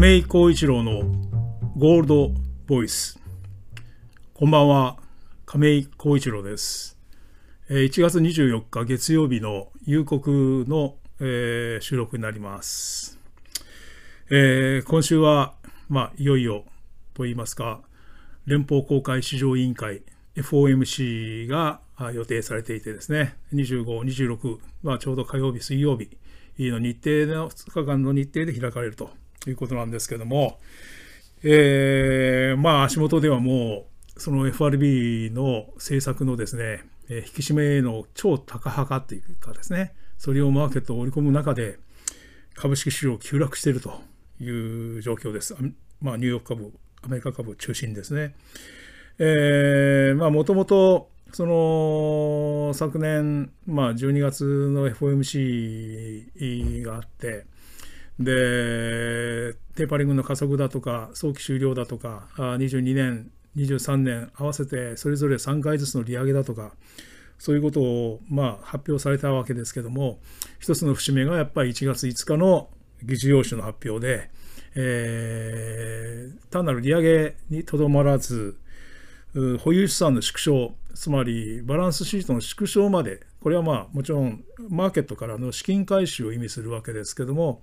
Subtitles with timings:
[0.00, 1.02] 亀井浩一郎の
[1.76, 2.30] ゴールド
[2.66, 3.20] ボイス。
[4.32, 4.96] こんばんは。
[5.44, 6.96] 亀井浩一郎です。
[7.68, 13.18] 1月24日月曜日の夕刻の、えー、収録になります、
[14.30, 15.52] えー、今週は
[15.90, 16.64] まあいよいよ
[17.12, 17.82] と言いますか
[18.46, 20.00] 連邦公開市場委員会
[20.34, 21.82] FOMC が
[22.14, 23.36] 予定されていてですね。
[23.52, 26.08] 25、26、まあ、ちょうど火曜日、水曜日
[26.58, 29.10] の日程の2日間の日程で開かれると。
[29.40, 30.58] ということなんですけども、
[31.42, 41.78] えー、まあ足元ではもうその FRB の政策のですね、え引き締めの超高派化というかですね、それをマーケットを織り込む中で
[42.54, 44.00] 株式市場急落していると
[44.38, 45.56] いう状況です。
[46.02, 48.34] まあ、ニューヨーク株、アメリカ株中心ですね。
[49.18, 57.46] えー、まあもともとその昨年、まあ、12月の FOMC があって、
[58.20, 66.72] で、テーパリングの加速だとか、早期終了だとか、22年、23年合わせてそれぞれ3回ずつの利上げだとか、
[67.38, 70.20] そういうことをまあ発表されたわけですけども、
[70.58, 72.68] 一つの節目がやっぱり1月5日の
[73.02, 74.30] 議事要旨の発表で、
[74.74, 78.56] えー、単なる利上げにとどまらず、
[79.60, 87.62] 保有資産の縮小、つまりバランスシートの縮小まで、これはまあもちろんマーケットからの資金回収を意味するわけですけども、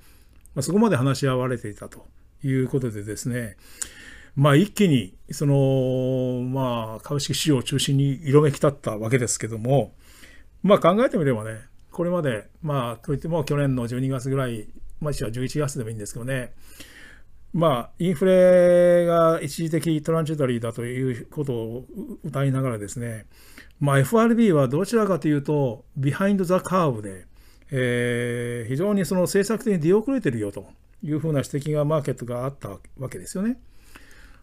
[0.58, 2.08] まあ、そこまで話し合われていたと
[2.44, 3.58] いうことでですね、
[4.36, 9.94] まあ、一気にその、まあ、株式市場を中心に色めき立ったわけですけども、
[10.64, 11.60] まあ、考えてみればね、
[11.92, 14.68] これまで、まあ、といっても去年の12月ぐらい、
[15.00, 16.54] まあ、11月でもいいんですけどね、
[17.54, 21.86] まあ、インフレが一時的トランジトリーだということを
[22.24, 23.28] 歌いながらですね、
[23.80, 27.28] まあ、FRB はどちらかというと、ビハインド・ザ・カーブで、
[27.72, 30.68] えー、非常にその政策的に出遅れてるよと
[31.04, 33.60] いうふうな指摘がマーケットがあったわけですよね。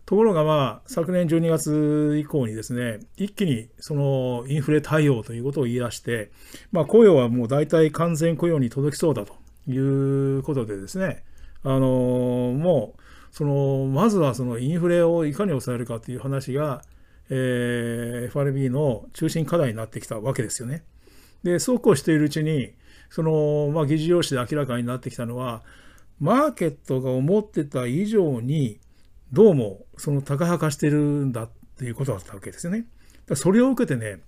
[0.07, 6.31] ところが、まあ、昨年12月以降にですね、一気にそのインフレ対応ということを言い出して、
[6.73, 9.35] まあ、雇用はもう大体完全雇用に届きそうだと
[9.67, 11.25] いうことでですね、
[11.63, 13.01] あのもう、
[13.35, 16.83] そのまずはそのインフレをいかに抑えるかという話が、
[17.31, 20.85] えー、FRB の中心課題になってきたわけですよね。
[21.43, 22.75] で、そうこうしているうちに、
[23.15, 25.63] その、まあ、議事要旨で明らかになってきたのは、
[26.19, 28.81] マーケットが思ってた以上に、
[29.33, 31.49] どうもその高派化してるんだっ
[31.79, 32.87] ていうことだったわけですよね。
[33.37, 34.19] それを受けてね、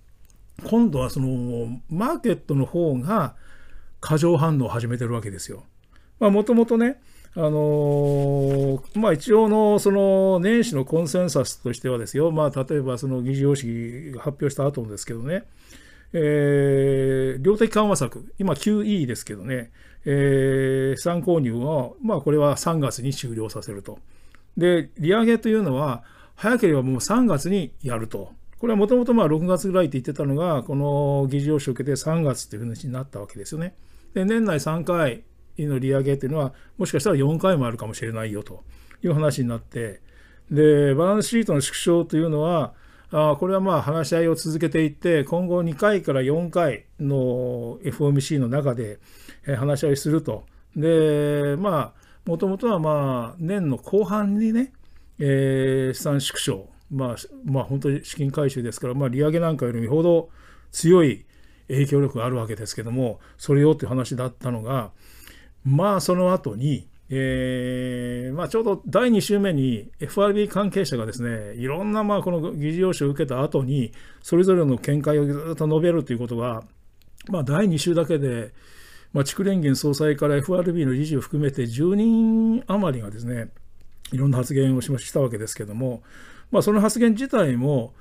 [0.63, 3.35] 今度はそのマーケットの方が
[3.99, 5.65] 過剰反応を始めてるわけですよ。
[6.21, 7.01] まあもともとね、
[7.35, 15.43] あのー、まあ、一応のその年始のコンセンサスとしてはですよ、まあ、例えばその議事要旨発表した後ですけどね、
[16.13, 16.86] えー、
[17.39, 19.71] 量的緩和策、今 QE ですけどね、
[20.05, 23.99] えー、資産購入は、まあ、これは3月に終了させると。
[24.55, 26.03] で、利上げというのは、
[26.35, 28.31] 早ければもう3月にやると。
[28.59, 33.75] これはもともとまあ6月ぐらいって言ってたのが、この議事要旨を受けて3月というふうになったわけですよね。
[34.13, 35.23] で、年内3回
[35.59, 38.63] の利上げというのは、もしかしたら4回もあるかもしれないよと
[39.03, 40.01] いう話になって、
[40.49, 42.73] で、バランスシートの縮小というのは、
[43.11, 48.99] あこれはまあ話し合いを続けていって、今後2回から4回の FOMC の中で
[49.57, 50.45] 話し合いすると。
[50.75, 54.73] で、まあ、もともとはまあ年の後半にね、
[55.19, 60.29] えー、資産縮小、まあ、まあ、本当に資金回収ですから、まあ、利上げなんかよりもほど
[60.71, 61.25] 強い
[61.67, 64.91] 影響力があるわけですけども、それよっていう話だったのが、
[65.63, 76.63] まあ、その後に、えーまあ、ちょうど第2週目に FRB 関係者がですねいろんなまあこの議事要旨を受けた後にそれぞれの見解をずっと述べるということが、
[77.29, 78.51] まあ、第2週だけで、
[79.13, 83.49] まあ、地区連銀総裁から FRB の理事を含めて10人余りがですね
[84.11, 86.03] いろんな発言をしましたわけですけども、
[86.51, 87.93] まあ、その発言自体も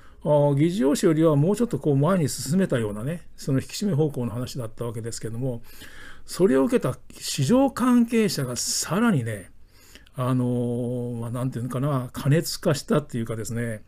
[0.56, 5.62] 議事要旨よりはもうちょっとこう前に進めたようなねその引き締め方向の話だったわけですけども
[6.26, 9.50] それを受けた市場関係者がさらにね、
[10.16, 13.82] あの、まあ、なんていうのかな、過熱化したっていうかですね、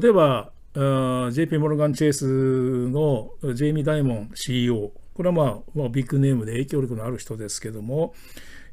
[0.00, 8.14] 例えば、JP モルガン・チェイスのジェイミー・ダイモン CEO、これはまあ、まあ、ビッグネームで影響力のある人ですけども、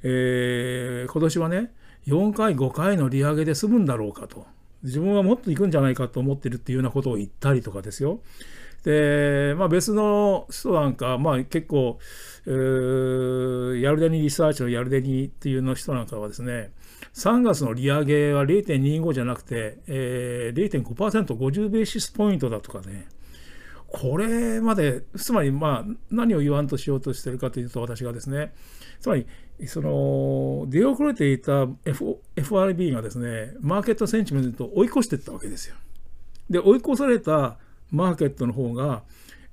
[0.03, 1.71] えー、今年はね、
[2.06, 4.45] 4回、5回の利上げで済むんだろうかと。
[4.83, 8.19] 自分はもっと行くんじゃないかと思ってるっていうようなことを言ったりとかですよ。
[8.86, 11.98] で、まあ、別の人なんか、まあ、結構、
[12.46, 16.72] ヤルデニリサーチのヤルデニっていうの人なんかはですね、
[17.16, 23.08] 3月の利上げは0.25じゃなくて、えー、0.5%、50ベーシスポイントだとかね、
[23.88, 28.54] これまで、つまり、まあ、何を言わんとしようとしてるかというと、私がですね、
[29.00, 29.26] つまり、
[29.68, 35.76] その出遅れていた F FRB がですねマーケットセンチメントを追い越していったわけですよ。
[36.50, 37.58] で追い越された
[37.92, 39.04] マーケットの方が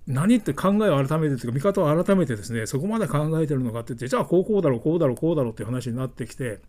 [0.07, 6.61] 何って考えを改めてというか見方を改めてですねそこまで考えてるのかって言ってじゃあこうこうだろうこうだろうこうだろうっていう話になってきて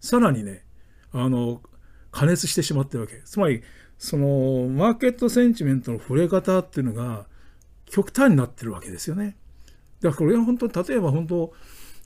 [0.00, 0.62] さらにね
[1.12, 1.62] あの
[2.10, 3.62] 加熱してしまってるわけつまり
[3.98, 7.26] そのマーケットセンチメントの触れ方っていうのが
[7.86, 9.36] 極端になってるわけですよね。
[10.00, 11.54] だからこれは本当例えば本当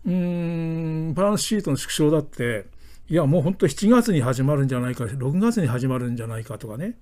[0.06, 2.66] うーんバランスシートの縮小だって
[3.08, 6.98] いやもう本当7月に始まるんじゃないか6月に始まるんじゃないかとかね、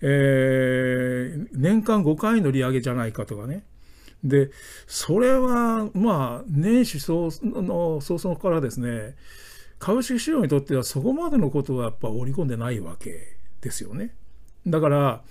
[0.00, 3.64] えー、年間5回の利上げじゃないかとかね
[4.24, 4.50] で
[4.86, 9.14] それはまあ年始早の早々からですね
[9.78, 14.14] 株式市場にとってはそこまでのことはやっぱ織り込んでないわけですよね。
[14.66, 15.22] だから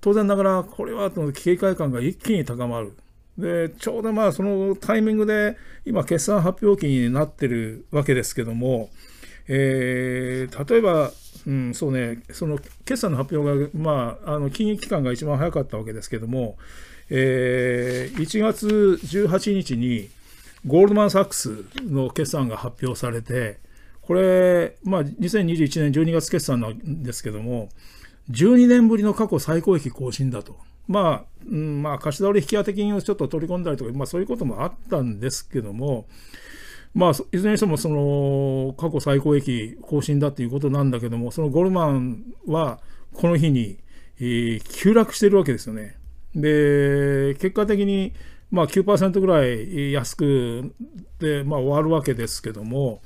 [0.00, 2.96] 当然ながらこれは警戒感が一気に高まる。
[3.36, 8.90] でちょうどまあそのタイミングで今決算発表期になってるわけですけども、
[9.48, 11.12] えー、例えば、
[11.46, 16.56] うん、そうねその決算の発表が、まあ、あの金融機関が一番早かったわけですけども、
[17.10, 18.66] えー、1月
[19.02, 20.08] 18日に
[20.66, 23.58] ゴールドマン・サックスの決算が発表されて
[24.02, 27.68] これ、まあ、2021年12月決算なんですけども
[28.30, 30.56] 12年ぶりの過去最高益更新だと。
[30.88, 36.06] まあ、うん、まあ、貸し倒れ引き当て金をちょっと取り込んだりとか、まあ、そういうこともあったんですけども、
[36.96, 42.80] まあ、いずれにしてもその過去最高益更新だということなんだけども、そのゴルマンは
[43.12, 43.76] この日に、
[44.18, 45.98] えー、急落してるわけですよね。
[46.34, 48.14] で、結果的に、
[48.50, 50.72] まあ9%ぐらい安く
[51.18, 53.02] で、まあ、終わるわけですけども、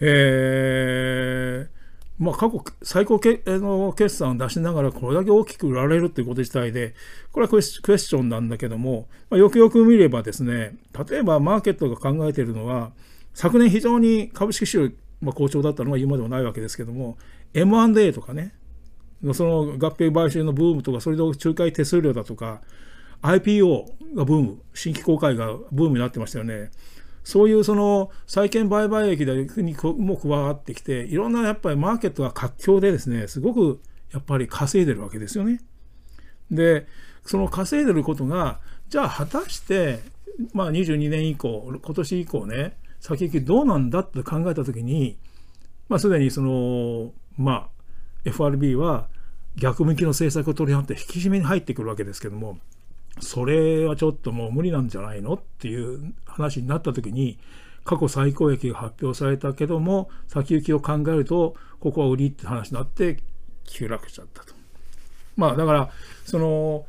[0.00, 1.73] えー、
[2.18, 6.94] まあ、過去最高けの決算を出しながらこれだけ大きく売られるということ自体で、
[7.32, 10.76] これはクエスチョンなんだけども、まあ、よくよく見ればですね、
[11.08, 12.92] 例えばマーケットが考えているのは、
[13.34, 14.90] 昨年非常に株式市場、
[15.20, 17.18] まあ、好調だったのは言うまでもないわけですけども、
[17.52, 18.54] M&A とかね、
[19.32, 22.60] その合併買収のブームとか、それで仲介手数料だとか、
[23.22, 26.70] IPO がブーム、新規公開がブームになってましたよね。
[27.24, 33.80] そういうその債券売買益にも加わってきて、いろんなやっぱりマーケットが活況でですね、すごく
[34.12, 35.60] やっぱり稼いでるわけですよね。
[36.50, 36.86] で、
[37.24, 38.60] その稼いでることが、
[38.90, 40.00] じゃあ果たして、
[40.52, 45.16] まあ22年以降、今年以降ね、先行きどうなんだって考えたときに、
[45.88, 47.68] まあすでにその、まあ
[48.26, 49.08] FRB は
[49.56, 52.58] 逆向きの政策を取り払って引き締めに入ってくるわけですけども、
[53.20, 57.38] それはちょっともう無理なんじゃないのっていう話になった時に
[57.84, 63.18] 過去最高益が発表されたけども先行きを考えるとここは売りって話になって
[63.64, 64.54] 急落しちゃったと。
[65.36, 65.90] まあだから
[66.24, 66.86] その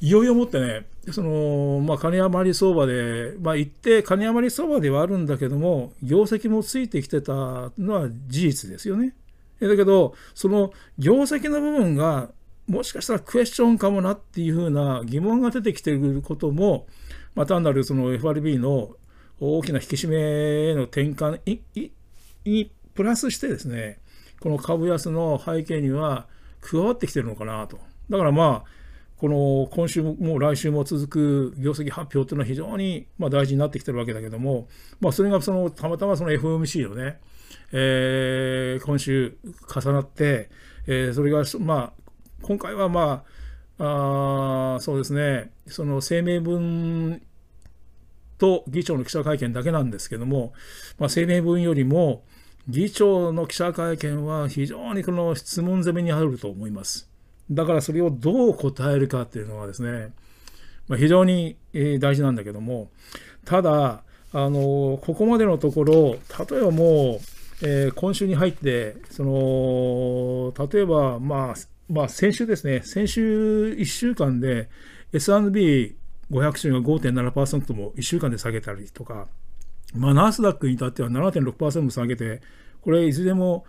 [0.00, 7.32] いよいよもってねそのまあ金余り相場でまあ言って金余り相場ではあるんだけども業績もついてきてた
[7.78, 9.14] のは事実ですよね。
[9.60, 12.30] だけどその業績の部分が
[12.68, 16.86] もしかしたらクエスチョンかもなっていうふうな疑問が出てきていることも、
[17.34, 18.96] まあ、単なるその FRB の
[19.38, 21.40] 大きな引き締めへの転換
[22.44, 23.98] にプラスしてですね、
[24.40, 26.26] この株安の背景には
[26.60, 27.78] 加わってきてるのかなと。
[28.08, 28.70] だからまあ、
[29.18, 34.68] この今週も来週も続く業績発表というのは非常にま大事になってきてるわけだけども、
[35.00, 37.18] まあ、それがそのたまたまその FOMC のね、
[37.72, 39.38] えー、今週
[39.74, 40.50] 重なって、
[40.86, 42.05] えー、それがまあ
[42.42, 43.24] 今回はま
[43.78, 47.22] あ、あそうですね、その声明文
[48.38, 50.52] と議長の記者会見だけなんですけども、
[50.98, 52.24] まあ、声明文よりも、
[52.68, 57.08] 議長の記者会見は非常にこの質問攻めにあると思います。
[57.50, 60.12] だからそれをどう答えるかっていうのはですね、
[60.88, 61.56] まあ、非常に
[62.00, 62.90] 大事なんだけども、
[63.44, 64.02] ただ、
[64.32, 66.16] あのここまでのところ、
[66.50, 67.20] 例えばも
[67.62, 71.54] う、えー、今週に入って、その例えば、まあ、
[71.88, 74.68] まあ、先週ですね、先週1週間で
[75.12, 75.96] S&P500
[76.30, 79.28] 種が5.7%も1週間で下げたりとか、
[79.94, 82.42] まあ、ナースダックに至っては7.6%も下げて、
[82.80, 83.64] これいずれも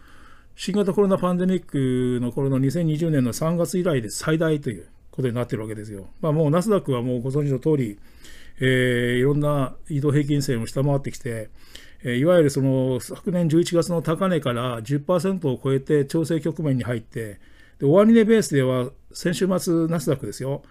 [0.55, 6.07] 新型コロナパンデミックの頃の2020年の3月以来で最大ということになっているわけですよ。
[6.19, 7.99] まあ、もうナスダックはもうご存知の通り、
[8.59, 11.49] えー、いろんな移動平均線を下回ってきて、
[12.03, 17.39] えー、いわゆるその昨年11月の高値から10%を超えて調整局面に入って、
[17.79, 20.63] で終値ベースでは先週末ナスダックですよ、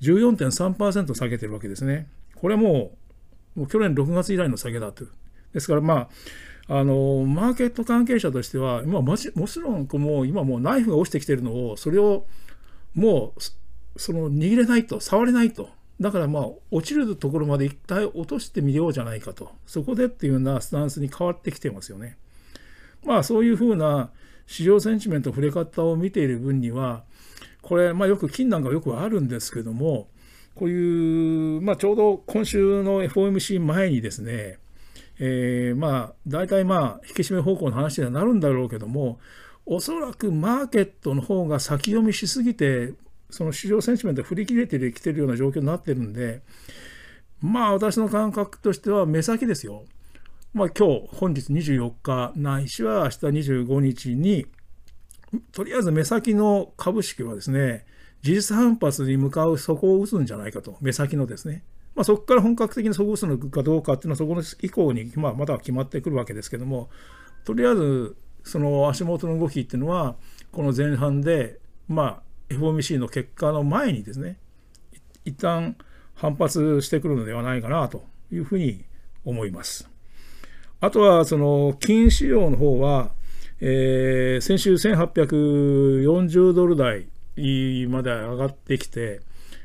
[0.00, 2.08] 14.3%下げてるわけですね。
[2.34, 2.96] これはも
[3.56, 5.10] うもう去年6月以来の下げだという。
[5.54, 6.08] ですからま
[6.68, 12.26] あ、あのマーケット関係者としては、今もちもちろんもう今もうナイフが落ちてきてるのを、それを
[12.94, 15.70] もうその握れないと、触れないと
[16.00, 22.18] だからまあ落ちるところまで一回落としてみようじゃないかとそこでっていうようなスタンスに変わってきてますよね。
[23.04, 24.10] まあそういうふうな
[24.46, 27.04] 市場センチメント触れ方を見ている分には
[27.62, 30.08] これ、まあ、よく金なんかよくあるんですけども
[30.54, 34.58] こういう、まあ、ちょうど今週の FOMC 前にですね、
[35.18, 39.18] えー、まあ大体まあ引き締め方向の話にはなるんだろうけども
[39.66, 42.94] おそらくマーケットの方が先読みしすぎて
[43.28, 46.40] その市場センチメント振り切れてきてるような状況になってるんで
[47.42, 49.84] まあ私の感覚としては目先ですよ。
[50.56, 53.16] まあ今日本日24日ないしは明日
[53.52, 54.46] 25日に
[55.52, 57.84] とりあえず目先の株式はですね
[58.22, 61.62] 事実反発に向かう底を打つんじゃないかと目先のですね
[61.94, 66.90] まあ、そこから本格的に底を打つのかどうかっていうのはそこの以降に、まあ、まだ決まってくるわけですけども
[67.44, 70.16] とりあえずその足元の動きっていうのは
[70.52, 71.58] この前半で、
[71.88, 74.38] まあ、FOMC の結果の前にですね
[75.24, 75.76] 一旦
[76.14, 78.84] 反発してくるのではないかなというふうに
[79.24, 79.95] 思います。
[80.80, 83.10] あとはその金市場の方は、
[83.60, 87.06] えー、先週1840ドル台
[87.88, 89.20] まで上がってきて、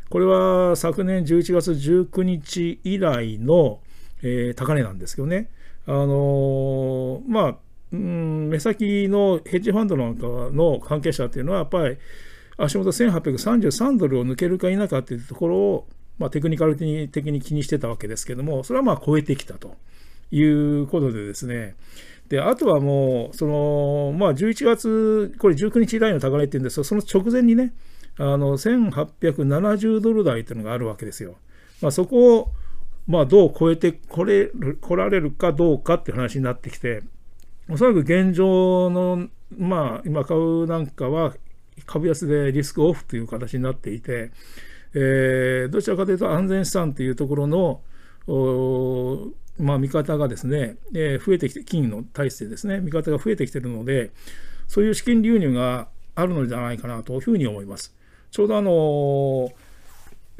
[0.09, 3.79] これは昨年11月19日以来の、
[4.21, 5.49] えー、高値なんですけどね。
[5.87, 7.55] あのー、まあ、
[7.91, 11.97] うん、目先のヘッジファンドなんかの関係者っていうのは、やっぱり
[12.57, 15.87] 足元1833ドルを抜けるか否かっていうところを、
[16.19, 19.75] まあ、テクニカル的に気にしてたわけですけども、それはまあ超えてきたと
[20.31, 21.75] いうことでですね、
[22.31, 27.73] で、あとはもう、その、まあ、11月、これ19日以来の高値っていうんですが、その直前にね、
[28.17, 31.35] あの、1870ドル台っていうのがあるわけですよ。
[31.81, 32.51] まあ、そこを、
[33.05, 37.03] まあ、どう超えてこれる、来られるかどうかって話になってきて、
[37.69, 41.35] おそらく現状の、まあ、今株なんかは、
[41.85, 44.31] 株安でリスクオフという形になっていて、
[44.93, 47.81] えー、どちらかというと安全資産というところの、
[49.61, 54.11] まあ、見方がですね、えー、増えてきて、金の対してですね、見方が増えてきているので、
[54.67, 57.93] そういう資金流入があるのではないかなというふうに思います。
[58.31, 59.51] ちょうどあの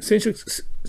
[0.00, 0.34] 先週、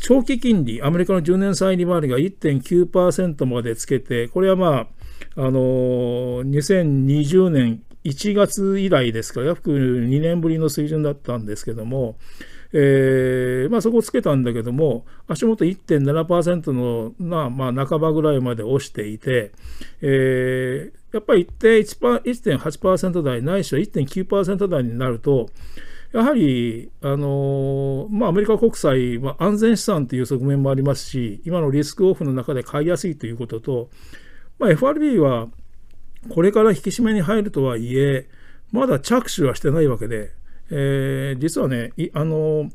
[0.01, 4.87] 長期金利、アメリカの10年債利回りが1.9%までつけて、これはま
[5.35, 5.51] あ、あの
[6.43, 12.17] 2020年1月以来ですから、約2年ぶりの水準だったんですけども、
[12.75, 19.51] えー、まあ、そこをつけたんだけども、足元1.7%の、まあ、まあ、半ばぐらいまで押していて、
[20.01, 25.49] えー、やっぱり1.8%台ないしは1.9%台になると、
[26.13, 33.89] やはり、あのまあ、アメリカ国債は安全資産という側面もありますし、今のリスクオフの中で買いやすいということと、
[34.59, 35.47] まあ、FRB は
[36.29, 38.27] これから引き締めに入るとはいえ、
[38.71, 40.33] まだ着手はしてないわけで、
[40.69, 42.69] えー、実はね、あの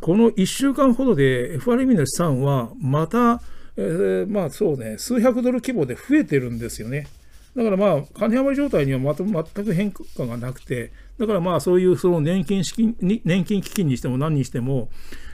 [0.00, 3.40] この1週間ほどで FRB の資産はまた、
[3.76, 7.08] えー、まあそうね、数百ドル規模で増えてるんですよね。
[7.56, 14.90] だからまあ、金余り状態にはまた全く変化がなくて、だからまあ、そういうその年金資金年金基金にしても何にしても、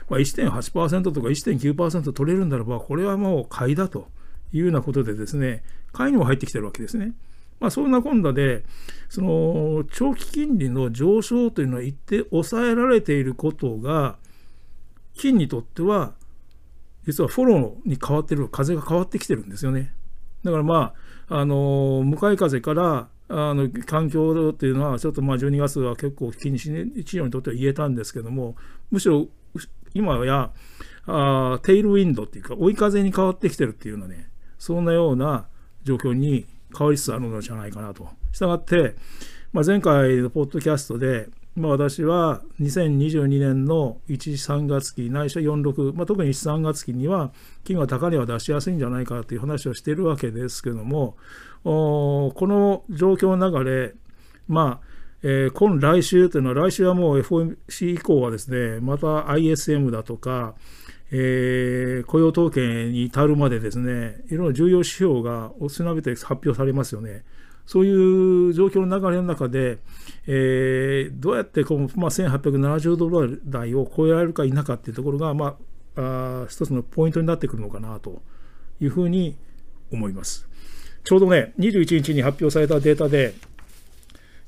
[0.09, 4.07] まあ、1.8%とか1.9%取れるならば、これはもう買いだと
[4.53, 7.11] いうようなことでですね、買いにも入ってきてるわけですね。
[7.59, 8.63] まあ、そんなこんなで、
[9.09, 14.17] その長期金利の上昇というのは一定抑えられていることが、
[15.15, 16.13] 金にとっては、
[17.05, 19.93] 実はフォローに変わってる、風が変わってきてるんですよね。
[20.43, 20.93] だからま
[21.29, 28.55] あ、あの向かい風からあの環境っていうのは、ちょっとまあ12月は結構気にしね、一応にとっては言えたんですけども、
[28.91, 29.27] むしろ
[29.93, 30.51] 今や
[31.05, 35.47] あテイルウィンドっていうか、追い風に変わってきてるっていうのはね、そんなような
[35.83, 36.45] 状況に
[36.77, 38.07] 変わりつつあるのじゃないかなと。
[38.31, 38.95] したがって、
[39.51, 47.31] まあ、前回のポッドキャストで、まあ、私は2022年の1、3月期、ないしは46、まあ、特に1、3月期には、
[47.63, 51.15] 金は高値は出しやすいんじゃないかという話をしているわけですけども、
[51.63, 53.93] この状況の中で、
[54.47, 54.92] まあ、
[55.25, 60.53] えー、今来週というのは、来週はもう FOMC 以降はですね、また ISM だとか、
[61.11, 67.23] えー、雇用統計に至るまでですね、いろんな重要指標がおつなべて発表されますよね。
[67.65, 69.77] そういう状況の流れの中で、
[70.27, 75.55] えー、どうやってこの、まあ、1870ドル台を超えられるか否かっていうところが、ま
[75.95, 78.21] あ、あ一つのポイントになってくるのかなと
[78.81, 79.37] いうふうに
[79.89, 80.47] 思います。
[81.05, 83.33] ちょうどね、21日に発表されたデータで、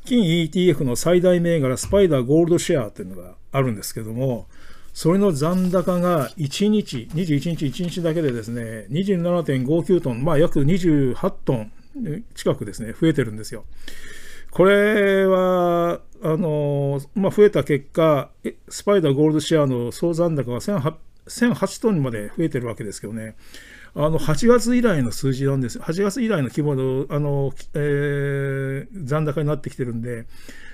[0.06, 4.48] 金 ETF の最大銘柄スパイダーゴールドシェアというのがあるんですけども、
[4.94, 11.72] それの残高が1日、21日1日だけでですね、27.59トン、まあ約28トン
[12.34, 13.66] 近くですね、増えてるんですよ。
[14.52, 18.30] これは、あの、まあ増えた結果、
[18.70, 23.36] スパイダーゴールドシェアの総残高が1008トンにまで増えてるわけですけどね、
[23.98, 30.26] あの8月以来の数字なんです8月以来の規模のあの、えー、残高になってきてるんで、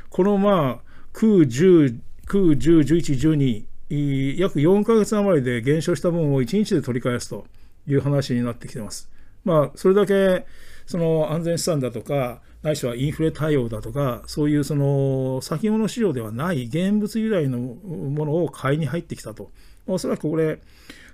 [0.10, 7.46] このまあ、9、10、9、10、11、12、約4ヶ月余りで減少した分を1日で取り返すと
[7.88, 9.10] いう話になってきてます。
[9.44, 10.46] まあ、それだけ
[10.88, 19.52] その安全資産だとか、ないしはインフレ対応だとか、そういうその先物市場ではない現物由来のものを買いに入ってきたと。
[19.88, 20.60] おそらくこれ、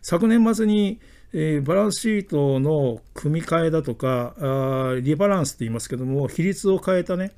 [0.01, 0.99] 昨年末に
[1.33, 7.33] えー、バランスシートの組み替えだとかあ、リバランスって言いますけども、比率を変えたね、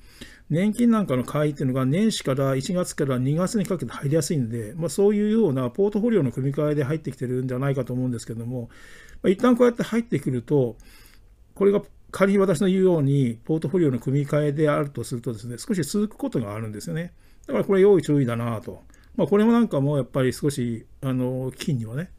[0.49, 8.69] 年金なんかの買いっていうのが年始から1月から2月にかけて入りやすいんで、まあ、そういうようなポートフォリオの組み替えで入ってきてるんじゃないかと思うんですけども、
[9.21, 10.75] まあ、一旦こうやって入ってくると、
[11.53, 11.81] これが
[12.11, 17.13] 仮に私の言うように、ポートフォリオの組み替えであるとするとですね、少し続くことがあるんですよね。
[17.45, 18.83] だからこれ要注意だなと。
[19.15, 22.09] まあ、これもなんかもやっぱり少し、あの、金にはね、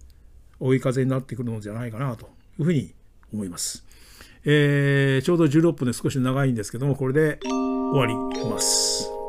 [0.61, 2.27] 追い風になってくるのじゃないかなと
[2.59, 2.93] いうふうに
[3.33, 3.85] 思います。
[4.45, 9.20] えー、ちょうど16分で少し長いんですけども、これで終わります。